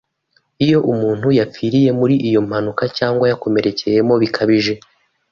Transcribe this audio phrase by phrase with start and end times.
[0.65, 4.73] Iyo umuntu yapfiriye muri iyo mpanuka cyangwa yakomerekeyemo bikabije